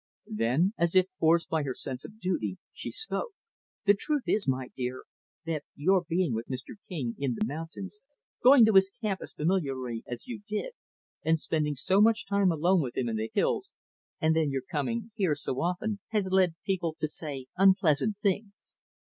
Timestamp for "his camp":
8.73-9.19